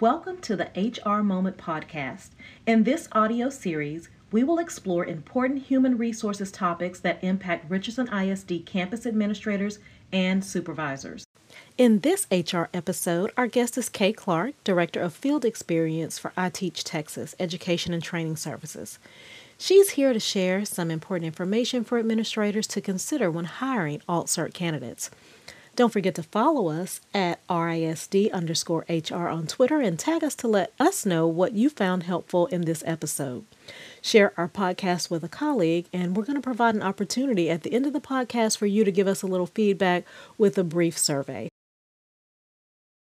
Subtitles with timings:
[0.00, 2.28] Welcome to the HR Moment podcast.
[2.66, 8.66] In this audio series, we will explore important human resources topics that impact Richardson ISD
[8.66, 9.78] campus administrators
[10.12, 11.24] and supervisors.
[11.78, 16.50] In this HR episode, our guest is Kay Clark, Director of Field Experience for I
[16.50, 18.98] Teach Texas Education and Training Services.
[19.56, 25.10] She's here to share some important information for administrators to consider when hiring alt-cert candidates.
[25.76, 30.48] Don't forget to follow us at RISD underscore HR on Twitter and tag us to
[30.48, 33.44] let us know what you found helpful in this episode.
[34.00, 37.74] Share our podcast with a colleague, and we're going to provide an opportunity at the
[37.74, 40.04] end of the podcast for you to give us a little feedback
[40.38, 41.50] with a brief survey.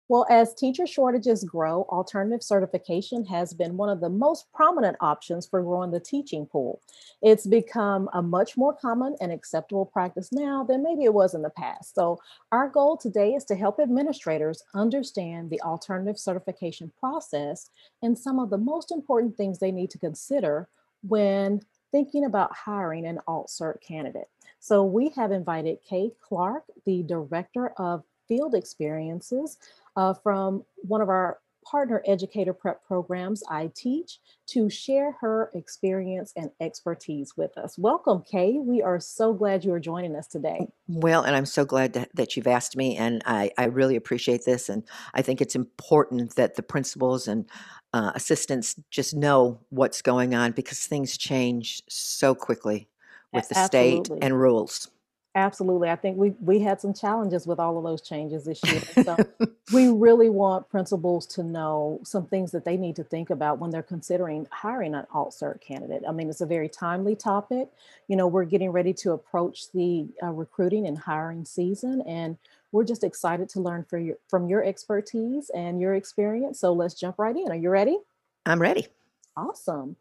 [0.10, 5.46] Well, as teacher shortages grow, alternative certification has been one of the most prominent options
[5.46, 6.82] for growing the teaching pool.
[7.22, 11.41] It's become a much more common and acceptable practice now than maybe it was in
[11.41, 11.94] the past.
[11.94, 12.22] So,
[12.54, 17.70] our goal today is to help administrators understand the alternative certification process
[18.02, 20.70] and some of the most important things they need to consider
[21.04, 21.62] when
[21.92, 24.30] thinking about hiring an alt cert candidate.
[24.62, 29.58] So, we have invited Kay Clark, the Director of Field Experiences
[29.98, 36.31] uh, from one of our partner educator prep programs, I Teach, to share her experience
[36.37, 37.77] and expertise with us.
[37.77, 38.57] Welcome, Kay.
[38.59, 40.70] We are so glad you are joining us today.
[40.87, 44.45] Well, and I'm so glad that, that you've asked me, and I, I really appreciate
[44.45, 44.70] this.
[44.70, 47.49] And I think it's important that the principals and
[47.91, 52.87] uh, assistants just know what's going on because things change so quickly
[53.34, 54.05] with the Absolutely.
[54.05, 54.90] state and rules.
[55.38, 55.88] Absolutely.
[55.91, 58.82] I think we we had some challenges with all of those changes this year.
[59.04, 59.16] So
[59.74, 63.70] we really want principals to know some things that they need to think about when
[63.70, 66.02] they're considering hiring an alt cert candidate.
[66.09, 67.69] I mean, it's a very timely topic.
[68.08, 72.40] You know, we're getting ready to approach the uh, recruiting and hiring season, and
[72.72, 76.59] we're just excited to learn for your, from your expertise and your experience.
[76.59, 77.52] So let's jump right in.
[77.52, 78.00] Are you ready?
[78.48, 78.88] I'm ready.
[79.36, 79.98] Awesome.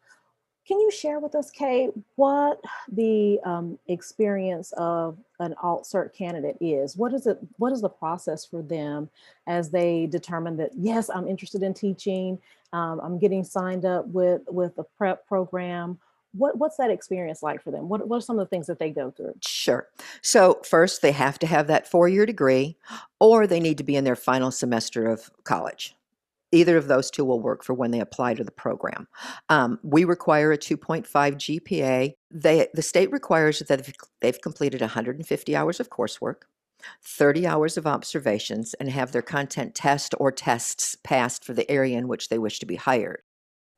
[0.66, 2.60] Can you share with us, Kay, what
[2.90, 6.96] the um, experience of an alt cert candidate is?
[6.96, 7.38] What is it?
[7.58, 9.08] What is the process for them
[9.46, 12.38] as they determine that yes, I'm interested in teaching.
[12.72, 15.98] Um, I'm getting signed up with with a prep program.
[16.32, 17.88] What, what's that experience like for them?
[17.88, 19.36] What, what are some of the things that they go through?
[19.40, 19.88] Sure.
[20.20, 22.76] So, first, they have to have that four year degree,
[23.20, 25.96] or they need to be in their final semester of college
[26.52, 29.08] either of those two will work for when they apply to the program.
[29.48, 32.14] Um, we require a 2.5 GPA.
[32.30, 36.42] They, the state requires that they've completed 150 hours of coursework,
[37.02, 41.98] 30 hours of observations, and have their content test or tests passed for the area
[41.98, 43.22] in which they wish to be hired.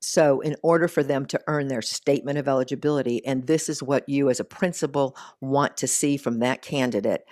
[0.01, 4.09] So, in order for them to earn their statement of eligibility, and this is what
[4.09, 7.25] you as a principal want to see from that candidate,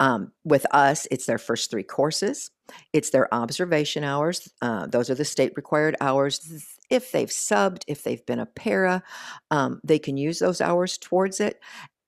[0.00, 2.50] um, with us, it's their first three courses,
[2.94, 4.50] it's their observation hours.
[4.62, 6.76] Uh, those are the state required hours.
[6.88, 9.02] If they've subbed, if they've been a para,
[9.50, 11.60] um, they can use those hours towards it.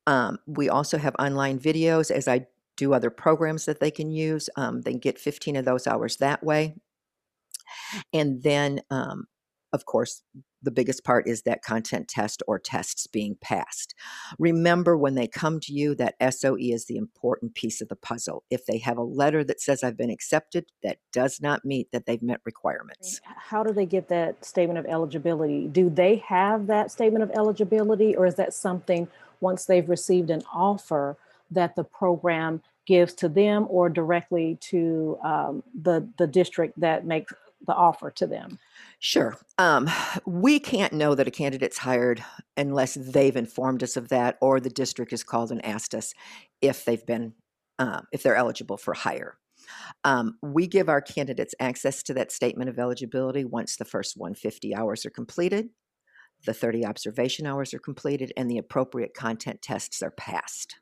[0.06, 4.48] Um, we also have online videos as I do other programs that they can use.
[4.56, 6.74] Um, they can get 15 of those hours that way.
[8.12, 9.26] And then um,
[9.76, 10.22] of course,
[10.62, 13.94] the biggest part is that content test or tests being passed.
[14.38, 18.42] Remember when they come to you that SOE is the important piece of the puzzle.
[18.50, 22.06] If they have a letter that says I've been accepted, that does not meet that
[22.06, 23.20] they've met requirements.
[23.22, 25.68] How do they get that statement of eligibility?
[25.68, 29.08] Do they have that statement of eligibility or is that something
[29.40, 31.18] once they've received an offer
[31.50, 37.32] that the program gives to them or directly to um, the the district that makes
[37.66, 38.58] the offer to them?
[38.98, 39.36] Sure.
[39.58, 39.90] Um,
[40.24, 42.24] we can't know that a candidate's hired
[42.56, 46.14] unless they've informed us of that, or the district has called and asked us
[46.60, 47.34] if they've been,
[47.78, 49.36] uh, if they're eligible for hire.
[50.04, 54.74] Um, we give our candidates access to that statement of eligibility once the first 150
[54.74, 55.70] hours are completed,
[56.44, 60.76] the 30 observation hours are completed, and the appropriate content tests are passed.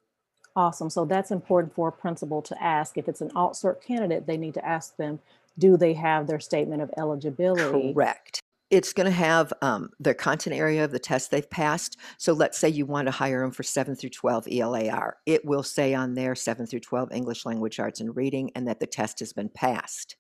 [0.57, 0.89] Awesome.
[0.89, 2.97] So that's important for a principal to ask.
[2.97, 5.19] If it's an alt cert candidate, they need to ask them
[5.59, 7.93] do they have their statement of eligibility?
[7.93, 8.41] Correct.
[8.71, 11.97] It's going to have um, their content area of the test they've passed.
[12.19, 15.15] So let's say you want to hire them for 7 through 12 ELAR.
[15.27, 18.81] It will say on there 7 through 12 English language arts and reading and that
[18.81, 20.17] the test has been passed.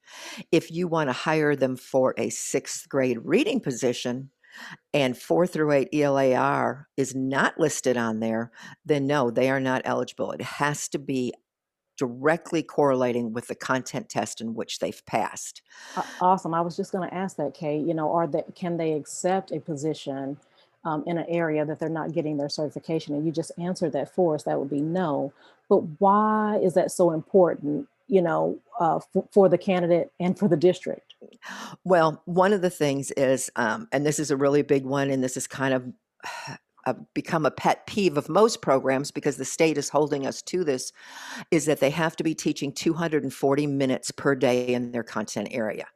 [0.52, 4.30] If you want to hire them for a sixth grade reading position,
[4.92, 8.52] and 4 through 8 ELAR is not listed on there,
[8.84, 10.30] then no, they are not eligible.
[10.30, 11.32] It has to be
[11.96, 15.62] directly correlating with the content test in which they've passed.
[16.20, 16.54] Awesome.
[16.54, 17.78] I was just going to ask that, Kay.
[17.78, 20.36] You know, are they can they accept a position
[20.84, 23.14] um, in an area that they're not getting their certification?
[23.14, 24.44] And you just answered that for us.
[24.44, 25.32] That would be no.
[25.68, 30.48] But why is that so important you know, uh, f- for the candidate and for
[30.48, 31.14] the district?
[31.84, 35.22] Well, one of the things is, um, and this is a really big one, and
[35.22, 35.84] this is kind of
[36.86, 40.64] uh, become a pet peeve of most programs because the state is holding us to
[40.64, 40.92] this,
[41.50, 45.86] is that they have to be teaching 240 minutes per day in their content area.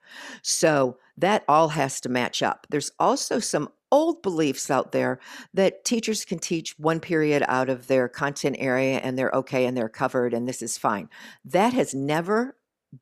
[0.42, 2.66] So that all has to match up.
[2.70, 5.18] There's also some old beliefs out there
[5.54, 9.76] that teachers can teach one period out of their content area and they're okay and
[9.76, 11.08] they're covered and this is fine.
[11.44, 12.56] That has never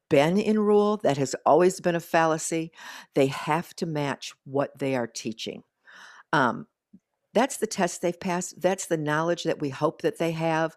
[0.09, 2.73] been in rule, that has always been a fallacy.
[3.15, 5.63] They have to match what they are teaching.
[6.33, 6.67] Um,
[7.37, 8.63] that's the test they've passed.
[8.63, 10.75] That's the knowledge that we hope that they have.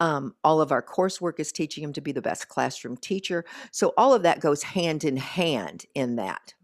[0.00, 3.44] Um, all of our coursework is teaching them to be the best classroom teacher.
[3.72, 6.54] So all of that goes hand in hand in that.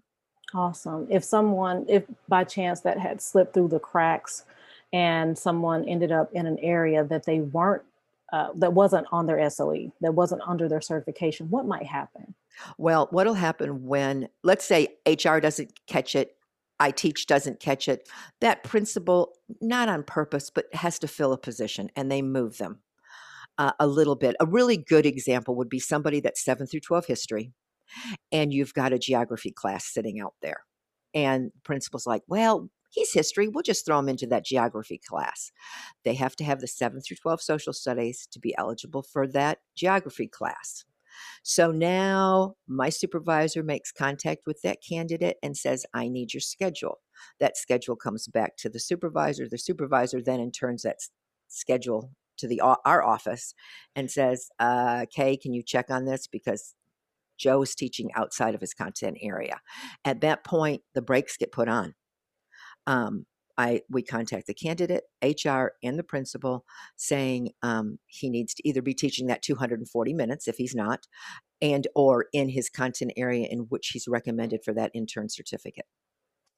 [0.55, 1.07] Awesome.
[1.11, 4.47] If someone, if by chance that had slipped through the cracks
[4.95, 7.83] and someone ended up in an area that they weren't,
[8.33, 12.35] uh, that wasn't on their SOE, that wasn't under their certification, what might happen?
[12.79, 16.35] Well, what'll happen when, let's say HR doesn't catch it,
[16.81, 18.09] I teach doesn't catch it,
[18.41, 22.81] that principal, not on purpose, but has to fill a position and they move them
[23.59, 24.37] uh, a little bit.
[24.41, 27.53] A really good example would be somebody that's 7 through 12 history
[28.33, 30.63] and you've got a geography class sitting out there.
[31.15, 33.49] And principal's like, well, he's history.
[33.49, 35.53] We'll just throw him into that geography class.
[36.05, 39.59] They have to have the 7 through 12 social studies to be eligible for that
[39.77, 40.85] geography class.
[41.43, 47.01] So now my supervisor makes contact with that candidate and says, I need your schedule.
[47.41, 49.49] That schedule comes back to the supervisor.
[49.49, 50.99] The supervisor then in turns that
[51.49, 53.55] schedule to the our office
[53.95, 56.27] and says, uh, Kay, can you check on this?
[56.27, 56.75] Because
[57.39, 59.61] Joe is teaching outside of his content area.
[60.05, 61.95] At that point, the brakes get put on.
[62.87, 66.65] Um, I we contact the candidate, HR, and the principal,
[66.97, 71.07] saying um, he needs to either be teaching that 240 minutes if he's not,
[71.63, 75.87] and or in his content area in which he's recommended for that intern certificate.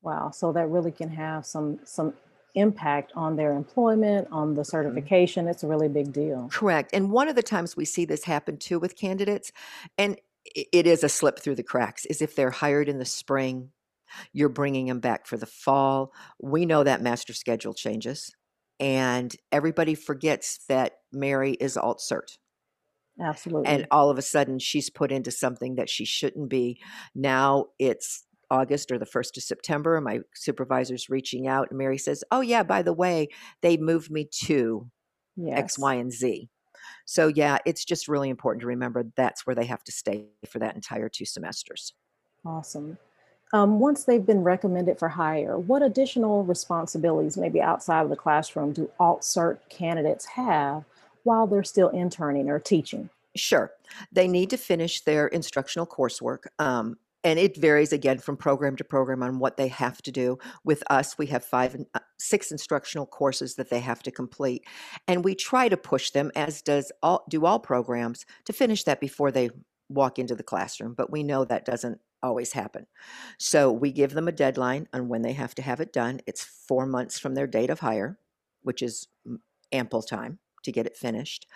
[0.03, 2.15] Wow, so that really can have some some
[2.55, 4.71] impact on their employment, on the mm-hmm.
[4.71, 5.47] certification.
[5.47, 6.49] It's a really big deal.
[6.51, 6.91] Correct.
[6.93, 9.53] And one of the times we see this happen too with candidates,
[9.99, 10.19] and
[10.55, 13.71] it is a slip through the cracks, is if they're hired in the spring
[14.33, 16.13] you're bringing them back for the fall.
[16.41, 18.35] We know that master schedule changes,
[18.81, 22.39] and everybody forgets that Mary is alt cert.
[23.21, 23.67] Absolutely.
[23.67, 26.79] And all of a sudden, she's put into something that she shouldn't be.
[27.15, 29.97] Now it's August or the 1st of September.
[29.97, 33.29] And my supervisor's reaching out, and Mary says, Oh, yeah, by the way,
[33.63, 34.91] they moved me to
[35.37, 35.59] yes.
[35.59, 36.49] X, Y, and Z.
[37.05, 40.59] So, yeah, it's just really important to remember that's where they have to stay for
[40.59, 41.95] that entire two semesters.
[42.45, 42.99] Awesome.
[43.53, 48.73] Um, once they've been recommended for hire, what additional responsibilities, maybe outside of the classroom,
[48.73, 50.85] do alt cert candidates have
[51.23, 53.09] while they're still interning or teaching?
[53.37, 53.73] Sure.
[54.13, 56.47] They need to finish their instructional coursework.
[56.59, 56.97] Um,
[57.27, 60.39] and it varies again from program to program on what they have to do.
[60.65, 64.65] With us, we have five, uh, six instructional courses that they have to complete,
[65.09, 69.01] and we try to push them, as does all do all programs, to finish that
[69.01, 69.51] before they
[69.89, 70.95] walk into the classroom.
[70.95, 72.87] But we know that doesn't always happen.
[73.39, 76.21] So we give them a deadline on when they have to have it done.
[76.27, 78.19] It's four months from their date of hire,
[78.63, 79.09] which is
[79.73, 81.47] ample time to get it finished.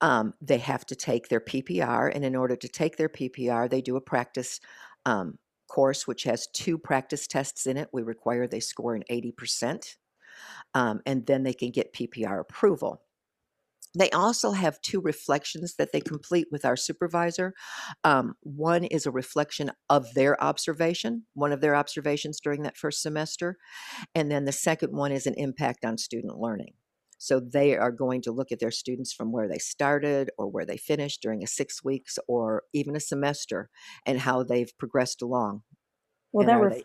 [0.00, 3.82] Um, they have to take their PPR, and in order to take their PPR, they
[3.82, 4.60] do a practice
[5.06, 5.38] um,
[5.70, 7.88] course which has two practice tests in it.
[7.92, 9.96] We require they score an 80%,
[10.74, 13.02] um, and then they can get PPR approval.
[13.98, 17.54] They also have two reflections that they complete with our supervisor.
[18.04, 23.02] Um, one is a reflection of their observation, one of their observations during that first
[23.02, 23.56] semester.
[24.14, 26.74] And then the second one is an impact on student learning.
[27.18, 30.64] So they are going to look at their students from where they started or where
[30.64, 33.68] they finished during a six weeks or even a semester
[34.06, 35.62] and how they've progressed along.
[36.32, 36.76] Well, that ref-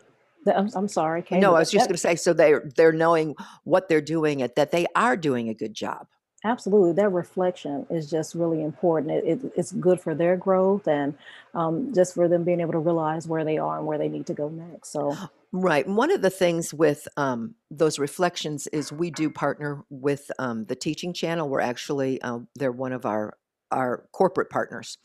[0.44, 1.22] they- I'm, I'm sorry.
[1.22, 3.34] Kay, no, I was just going to say, so they're they're knowing
[3.64, 6.06] what they're doing, at that they are doing a good job.
[6.46, 9.10] Absolutely, that reflection is just really important.
[9.10, 11.14] It, it, it's good for their growth and
[11.54, 14.26] um, just for them being able to realize where they are and where they need
[14.26, 14.92] to go next.
[14.92, 15.16] So,
[15.52, 15.84] right.
[15.88, 20.76] One of the things with um, those reflections is we do partner with um, the
[20.76, 21.48] Teaching Channel.
[21.48, 23.36] We're actually uh, they're one of our
[23.72, 24.98] our corporate partners,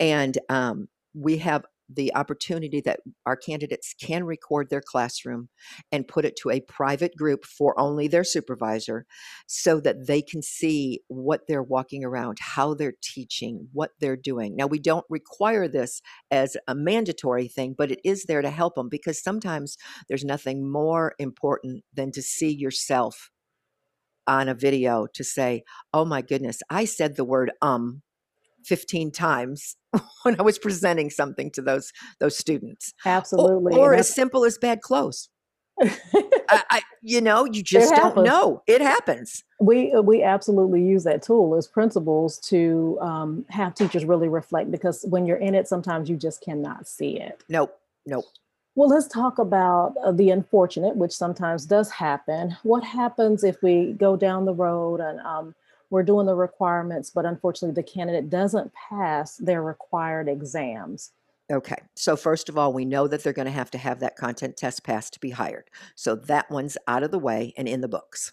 [0.00, 5.48] and um, we have the opportunity that our candidates can record their classroom
[5.90, 9.06] and put it to a private group for only their supervisor
[9.46, 14.56] so that they can see what they're walking around, how they're teaching, what they're doing.
[14.56, 18.74] Now, we don't require this as a mandatory thing, but it is there to help
[18.74, 19.76] them because sometimes
[20.08, 23.30] there's nothing more important than to see yourself
[24.26, 28.02] on a video to say, oh my goodness, I said the word um
[28.64, 29.76] 15 times
[30.22, 32.92] when I was presenting something to those those students.
[33.04, 33.76] Absolutely.
[33.76, 35.28] or And as simple as bad clothes.
[35.82, 38.62] I, I you know, you just don't know.
[38.66, 39.42] It happens.
[39.60, 44.70] We uh, we absolutely use that tool as principals to um, have teachers really reflect
[44.70, 47.42] because when you're in it, sometimes you just cannot see it.
[47.48, 47.76] Nope.
[48.06, 48.24] Nope.
[48.74, 52.56] Well, let's talk about uh, the unfortunate, which sometimes does happen.
[52.62, 55.54] What happens if we go down the road and um,
[55.92, 61.12] we're doing the requirements, but unfortunately the candidate doesn't pass their required exams?
[61.52, 61.76] Okay.
[61.94, 64.56] So first of all, we know that they're going to have to have that content
[64.56, 65.68] test passed to be hired.
[65.94, 68.32] So that one's out of the way and in the books.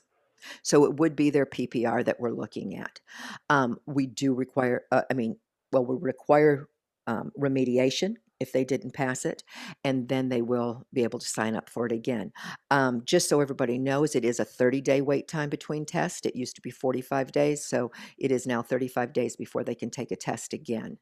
[0.63, 3.01] So it would be their PPR that we're looking at.
[3.50, 5.36] Um, we do require, uh, I mean,
[5.74, 6.70] well, we require
[7.08, 9.43] um, remediation if they didn't pass it,
[9.84, 12.31] and then they will be able to sign up for it again.
[12.72, 16.25] Um, just so everybody knows, it is a 30 day wait time between tests.
[16.25, 19.89] It used to be 45 days, so it is now 35 days before they can
[19.89, 20.98] take a test again.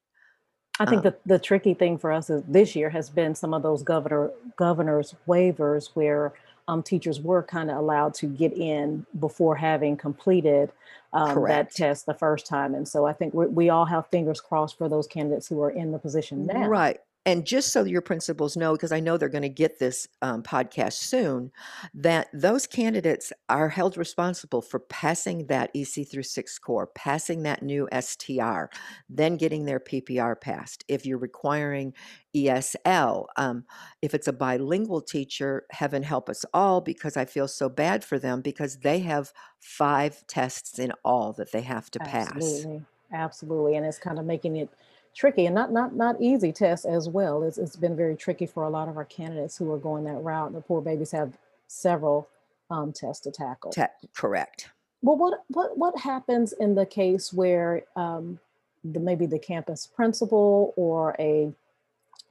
[0.79, 3.53] I think Um, that the tricky thing for us is this year has been some
[3.53, 6.33] of those governor governors waivers where
[6.67, 10.71] um, teachers were kind of allowed to get in before having completed
[11.13, 14.41] um, that test the first time, and so I think we, we all have fingers
[14.41, 16.67] crossed for those candidates who are in the position now.
[16.67, 16.99] Right.
[17.27, 20.41] And just so your principals know, because I know they're going to get this um,
[20.41, 21.51] podcast soon,
[21.93, 27.61] that those candidates are held responsible for passing that EC through six core, passing that
[27.61, 28.67] new STR,
[29.09, 30.85] then getting their PPR passed.
[30.87, 31.93] If you're requiring
[32.33, 33.65] ESL, um,
[34.01, 38.17] if it's a bilingual teacher, heaven help us all, because I feel so bad for
[38.17, 42.31] them because they have five tests in all that they have to pass.
[42.31, 44.69] Absolutely, absolutely, and it's kind of making it
[45.17, 47.43] tricky and not not not easy tests as well.
[47.43, 50.21] It's it's been very tricky for a lot of our candidates who are going that
[50.21, 50.53] route.
[50.53, 52.29] The poor babies have several
[52.69, 53.71] um, tests to tackle.
[54.15, 54.69] Correct.
[55.01, 58.39] Well, what what what happens in the case where um,
[58.83, 61.51] the maybe the campus principal or a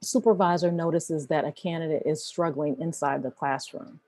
[0.01, 4.01] supervisor notices that a candidate is struggling inside the classroom?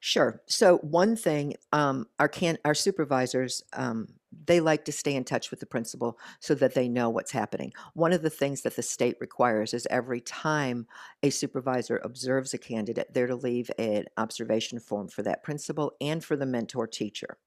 [0.00, 0.40] Sure.
[0.46, 4.08] So one thing, um, our can our supervisors, um,
[4.46, 7.72] they like to stay in touch with the principal so that they know what's happening.
[7.94, 10.86] One of the things that the state requires is every time
[11.22, 16.24] a supervisor observes a candidate, they're to leave an observation form for that principal and
[16.24, 17.38] for the mentor teacher.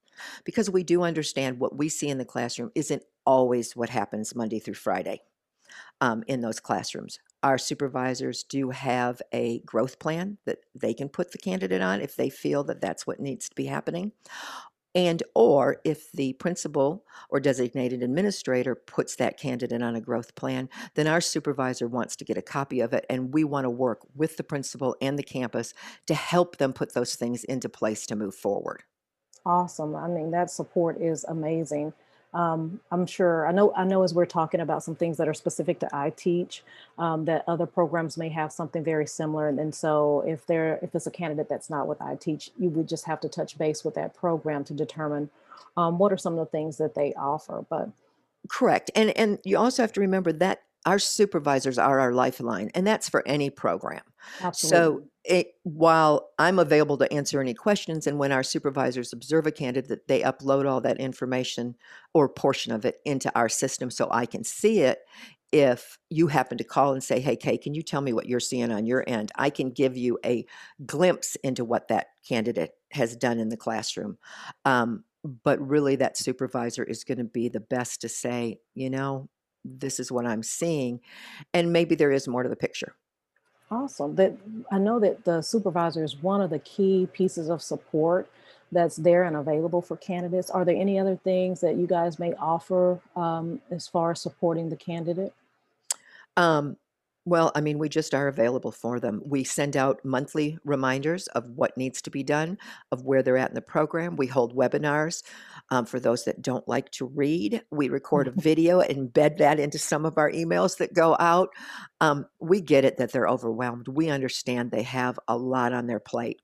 [0.43, 4.59] Because we do understand what we see in the classroom isn't always what happens Monday
[4.59, 5.21] through Friday
[6.01, 7.19] um, in those classrooms.
[7.43, 12.15] Our supervisors do have a growth plan that they can put the candidate on if
[12.15, 14.11] they feel that that's what needs to be happening.
[14.97, 20.69] And or if the principal or designated administrator puts that candidate on a growth plan,
[20.95, 23.99] then our supervisor wants to get a copy of it and we want to work
[24.15, 25.75] with the principal and the campus
[26.07, 28.85] to help them put those things into place to move forward.
[29.45, 29.95] Awesome.
[29.95, 31.93] I mean, that support is amazing.
[32.33, 33.47] Um, I'm sure.
[33.47, 33.73] I know.
[33.75, 34.03] I know.
[34.03, 36.63] As we're talking about some things that are specific to I teach,
[36.97, 39.47] um, that other programs may have something very similar.
[39.47, 42.69] And, and so, if there, if it's a candidate that's not with I teach, you
[42.69, 45.29] would just have to touch base with that program to determine
[45.77, 47.65] um, what are some of the things that they offer.
[47.69, 47.89] But
[48.49, 48.91] Correct.
[48.95, 53.09] And and you also have to remember that our supervisors are our lifeline and that's
[53.09, 54.01] for any program.
[54.39, 59.45] absolutely, So it, while I'm available to answer any questions, and when our supervisors observe
[59.45, 61.75] a candidate, they upload all that information
[62.13, 64.99] or portion of it into our system so I can see it.
[65.53, 68.39] If you happen to call and say, Hey, Kay, can you tell me what you're
[68.39, 69.31] seeing on your end?
[69.35, 70.45] I can give you a
[70.85, 74.17] glimpse into what that candidate has done in the classroom.
[74.65, 79.29] Um, but really, that supervisor is going to be the best to say, you know,
[79.79, 80.99] this is what I'm seeing.
[81.53, 82.95] And maybe there is more to the picture.
[83.69, 84.15] awesome.
[84.15, 84.37] That
[84.71, 88.29] I know that the supervisor is one of the key pieces of support
[88.71, 90.49] that's there and available for candidates.
[90.49, 94.69] Are there any other things that you guys may offer um, as far as supporting
[94.69, 95.33] the candidate?
[96.35, 96.77] Um,
[97.27, 99.21] well, I mean, we just are available for them.
[99.25, 102.57] We send out monthly reminders of what needs to be done,
[102.89, 104.15] of where they're at in the program.
[104.15, 105.23] We hold webinars
[105.69, 107.63] um, for those that don't like to read.
[107.69, 111.49] We record a video and embed that into some of our emails that go out.
[111.99, 113.89] Um, we get it that they're overwhelmed.
[113.89, 116.41] We understand they have a lot on their plate,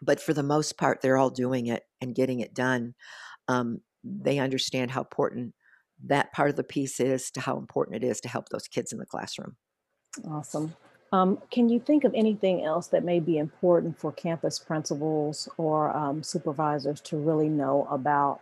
[0.00, 2.94] but for the most part, they're all doing it and getting it done.
[3.48, 5.54] Um, they understand how important
[6.04, 8.92] that part of the piece is to how important it is to help those kids
[8.92, 9.56] in the classroom.
[10.28, 10.74] Awesome.
[11.12, 15.96] Um, can you think of anything else that may be important for campus principals or
[15.96, 18.40] um, supervisors to really know about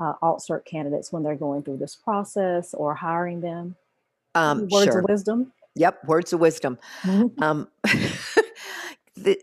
[0.00, 3.74] uh, alt-cert candidates when they're going through this process or hiring them?
[4.34, 4.98] Um, Words sure.
[4.98, 5.52] of wisdom?
[5.76, 6.04] Yep.
[6.04, 6.78] Words of wisdom.
[7.02, 7.40] Mhm.
[7.40, 7.68] Um,
[9.16, 9.40] the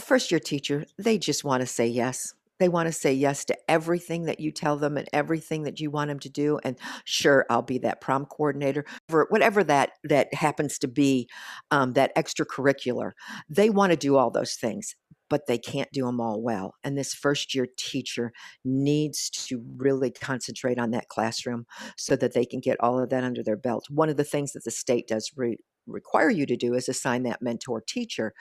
[0.00, 2.34] first year teacher, they just want to say yes.
[2.62, 5.90] They want to say yes to everything that you tell them and everything that you
[5.90, 6.60] want them to do.
[6.62, 11.28] And sure, I'll be that prom coordinator, for whatever that that happens to be,
[11.72, 13.10] um, that extracurricular.
[13.48, 14.94] They want to do all those things,
[15.28, 16.74] but they can't do them all well.
[16.84, 18.30] And this first year teacher
[18.64, 21.66] needs to really concentrate on that classroom
[21.96, 23.86] so that they can get all of that under their belt.
[23.90, 27.24] One of the things that the state does re- require you to do is assign
[27.24, 28.34] that mentor teacher.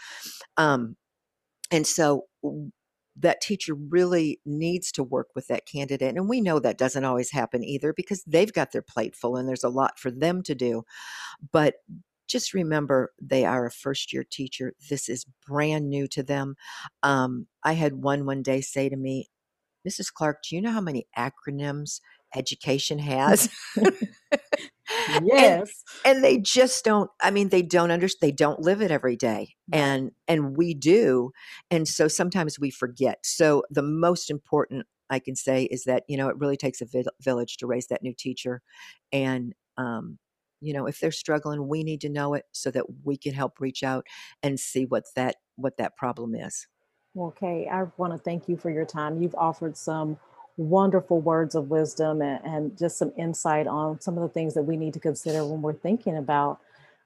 [0.58, 0.96] Um,
[1.72, 2.26] and so
[3.22, 6.16] that teacher really needs to work with that candidate.
[6.16, 9.48] And we know that doesn't always happen either because they've got their plate full and
[9.48, 10.84] there's a lot for them to do.
[11.52, 11.76] But
[12.28, 14.74] just remember they are a first year teacher.
[14.90, 16.56] This is brand new to them.
[17.04, 19.30] Um, I had one one day say to me,
[19.88, 20.14] Mrs.
[20.14, 22.00] Clark, do you know how many acronyms
[22.36, 23.50] education has?
[25.24, 25.84] yes.
[26.06, 29.16] and, and, they just don't i mean they don't understand they don't live it every
[29.16, 31.32] day and and we do
[31.70, 36.18] and so sometimes we forget so the most important i can say is that you
[36.18, 38.62] know it really takes a vi- village to raise that new teacher
[39.12, 40.18] and um
[40.62, 43.60] you know if they're struggling we need to know it so that we can help
[43.60, 44.06] reach out
[44.44, 46.68] and see what that what that problem is.
[47.18, 49.22] Okay i want to thank you for your time.
[49.22, 50.18] You've offered some
[50.58, 54.64] wonderful words of wisdom and, and, just some insight on some of the things that
[54.64, 56.60] we need to consider when we're thinking about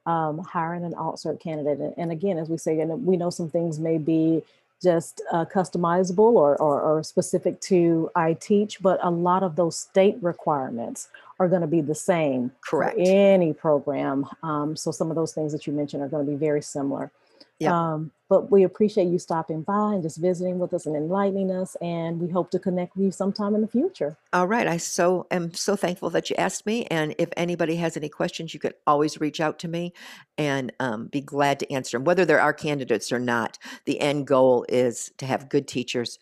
[0.06, 1.80] um, hiring an alt-cert candidate.
[1.80, 4.44] And, and, again, as we say, and we know some things may be
[4.82, 9.78] just uh, customizable or, or, or, specific to I teach, but a lot of those
[9.78, 11.08] state requirements
[11.40, 12.96] are going to be the same Correct.
[12.96, 14.25] for any program.
[14.44, 17.12] Um, so some of those things that you mentioned are going to be very similar.
[17.60, 17.94] Yeah.
[17.94, 21.76] Um, but we appreciate you stopping by and just visiting with us and enlightening us.
[21.82, 24.18] And we hope to connect with you sometime in the future.
[24.34, 24.68] All right.
[24.68, 26.86] I so am so thankful that you asked me.
[26.86, 29.94] And if anybody has any questions, you could always reach out to me
[30.38, 33.60] and um, be glad to answer them, whether there are candidates or not.
[33.86, 36.18] The end goal is to have good teachers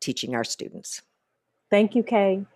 [0.00, 1.02] teaching our students.
[1.70, 2.46] Thank you, Kay.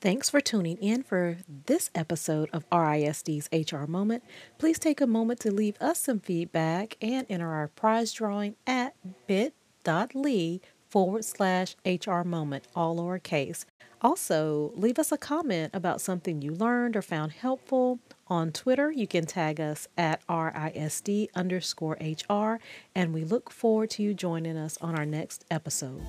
[0.00, 4.24] Thanks for tuning in for this episode of RISD's HR Moment.
[4.56, 8.96] Please take a moment to leave us some feedback and enter our prize drawing at
[9.26, 13.66] bit.ly forward slash HR Moment, all lowercase.
[14.00, 17.98] Also, leave us a comment about something you learned or found helpful.
[18.28, 22.58] On Twitter, you can tag us at RISD underscore HR,
[22.94, 26.00] and we look forward to you joining us on our next episode.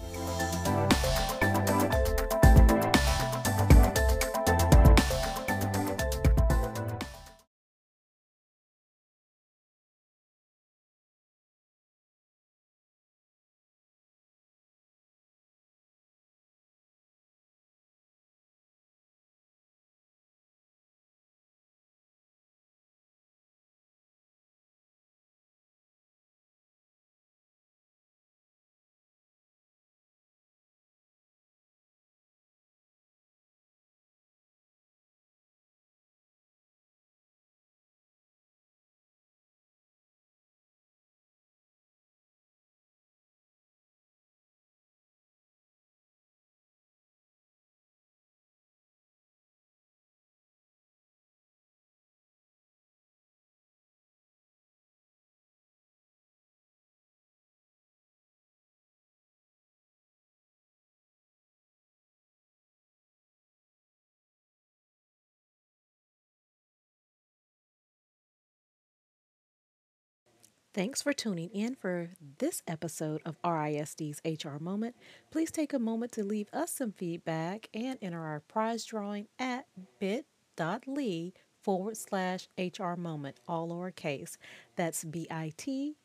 [70.74, 74.96] Thanks for tuning in for this episode of RISD's HR Moment.
[75.30, 79.66] Please take a moment to leave us some feedback and enter our prize drawing at
[80.00, 84.38] bit.ly forward slash HR Moment, all lowercase.
[84.78, 85.96] That's bit.ly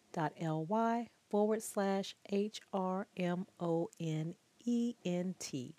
[1.31, 5.77] forward slash H R M O N E N T.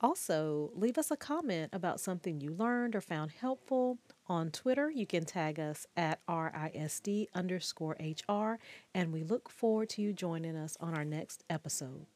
[0.00, 3.98] Also, leave us a comment about something you learned or found helpful.
[4.32, 8.58] On Twitter, you can tag us at RISD underscore HR,
[8.94, 12.06] and we look forward to you joining us on our next episode.